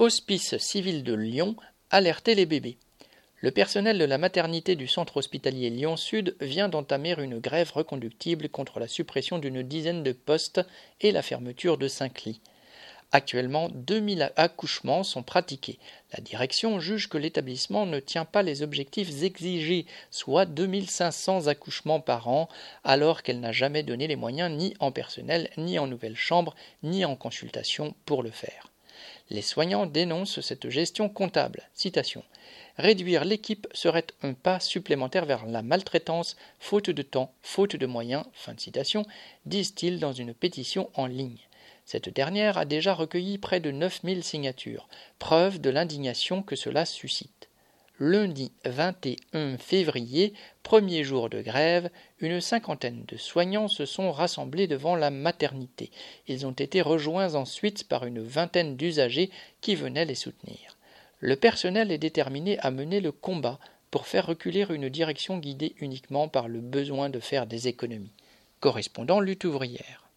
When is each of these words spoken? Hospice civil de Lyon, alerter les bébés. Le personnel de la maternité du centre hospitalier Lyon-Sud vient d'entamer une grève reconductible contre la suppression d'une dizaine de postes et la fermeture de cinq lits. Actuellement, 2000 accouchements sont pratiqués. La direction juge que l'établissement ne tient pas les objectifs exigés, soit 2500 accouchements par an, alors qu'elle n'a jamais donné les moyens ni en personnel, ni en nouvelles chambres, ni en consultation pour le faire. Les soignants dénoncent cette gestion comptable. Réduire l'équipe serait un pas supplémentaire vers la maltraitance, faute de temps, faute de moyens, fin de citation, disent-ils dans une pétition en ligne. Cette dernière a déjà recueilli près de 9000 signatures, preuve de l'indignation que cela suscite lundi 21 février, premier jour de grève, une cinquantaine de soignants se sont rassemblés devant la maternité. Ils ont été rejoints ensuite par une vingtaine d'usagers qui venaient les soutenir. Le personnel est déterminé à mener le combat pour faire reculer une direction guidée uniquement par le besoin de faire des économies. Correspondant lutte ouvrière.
Hospice 0.00 0.58
civil 0.58 1.02
de 1.02 1.12
Lyon, 1.12 1.56
alerter 1.90 2.36
les 2.36 2.46
bébés. 2.46 2.78
Le 3.40 3.50
personnel 3.50 3.98
de 3.98 4.04
la 4.04 4.16
maternité 4.16 4.76
du 4.76 4.86
centre 4.86 5.16
hospitalier 5.16 5.70
Lyon-Sud 5.70 6.36
vient 6.40 6.68
d'entamer 6.68 7.16
une 7.18 7.40
grève 7.40 7.72
reconductible 7.72 8.48
contre 8.48 8.78
la 8.78 8.86
suppression 8.86 9.40
d'une 9.40 9.64
dizaine 9.64 10.04
de 10.04 10.12
postes 10.12 10.60
et 11.00 11.10
la 11.10 11.22
fermeture 11.22 11.78
de 11.78 11.88
cinq 11.88 12.22
lits. 12.22 12.40
Actuellement, 13.10 13.70
2000 13.70 14.30
accouchements 14.36 15.02
sont 15.02 15.24
pratiqués. 15.24 15.80
La 16.12 16.20
direction 16.20 16.78
juge 16.78 17.08
que 17.08 17.18
l'établissement 17.18 17.84
ne 17.84 17.98
tient 17.98 18.24
pas 18.24 18.44
les 18.44 18.62
objectifs 18.62 19.24
exigés, 19.24 19.84
soit 20.12 20.46
2500 20.46 21.48
accouchements 21.48 22.00
par 22.00 22.28
an, 22.28 22.48
alors 22.84 23.24
qu'elle 23.24 23.40
n'a 23.40 23.50
jamais 23.50 23.82
donné 23.82 24.06
les 24.06 24.14
moyens 24.14 24.56
ni 24.56 24.74
en 24.78 24.92
personnel, 24.92 25.50
ni 25.56 25.76
en 25.76 25.88
nouvelles 25.88 26.14
chambres, 26.14 26.54
ni 26.84 27.04
en 27.04 27.16
consultation 27.16 27.96
pour 28.04 28.22
le 28.22 28.30
faire. 28.30 28.70
Les 29.30 29.42
soignants 29.42 29.86
dénoncent 29.86 30.40
cette 30.40 30.70
gestion 30.70 31.08
comptable. 31.08 31.68
Réduire 32.78 33.24
l'équipe 33.24 33.66
serait 33.72 34.06
un 34.22 34.34
pas 34.34 34.60
supplémentaire 34.60 35.26
vers 35.26 35.46
la 35.46 35.62
maltraitance, 35.62 36.36
faute 36.60 36.90
de 36.90 37.02
temps, 37.02 37.32
faute 37.42 37.76
de 37.76 37.86
moyens, 37.86 38.24
fin 38.32 38.54
de 38.54 38.60
citation, 38.60 39.04
disent-ils 39.46 39.98
dans 39.98 40.12
une 40.12 40.34
pétition 40.34 40.90
en 40.94 41.06
ligne. 41.06 41.40
Cette 41.84 42.08
dernière 42.08 42.58
a 42.58 42.64
déjà 42.64 42.94
recueilli 42.94 43.38
près 43.38 43.60
de 43.60 43.70
9000 43.70 44.22
signatures, 44.22 44.88
preuve 45.18 45.60
de 45.60 45.70
l'indignation 45.70 46.42
que 46.42 46.54
cela 46.54 46.84
suscite 46.84 47.47
lundi 48.00 48.52
21 48.64 49.58
février, 49.58 50.32
premier 50.62 51.02
jour 51.02 51.28
de 51.28 51.42
grève, 51.42 51.90
une 52.20 52.40
cinquantaine 52.40 53.04
de 53.08 53.16
soignants 53.16 53.68
se 53.68 53.86
sont 53.86 54.12
rassemblés 54.12 54.66
devant 54.66 54.94
la 54.94 55.10
maternité. 55.10 55.90
Ils 56.28 56.46
ont 56.46 56.52
été 56.52 56.80
rejoints 56.80 57.34
ensuite 57.34 57.88
par 57.88 58.04
une 58.04 58.22
vingtaine 58.22 58.76
d'usagers 58.76 59.30
qui 59.60 59.74
venaient 59.74 60.04
les 60.04 60.14
soutenir. 60.14 60.76
Le 61.20 61.34
personnel 61.34 61.90
est 61.90 61.98
déterminé 61.98 62.58
à 62.60 62.70
mener 62.70 63.00
le 63.00 63.10
combat 63.10 63.58
pour 63.90 64.06
faire 64.06 64.26
reculer 64.26 64.66
une 64.70 64.88
direction 64.88 65.38
guidée 65.38 65.74
uniquement 65.80 66.28
par 66.28 66.46
le 66.46 66.60
besoin 66.60 67.10
de 67.10 67.18
faire 67.18 67.46
des 67.46 67.66
économies. 67.66 68.12
Correspondant 68.60 69.18
lutte 69.18 69.44
ouvrière. 69.44 70.07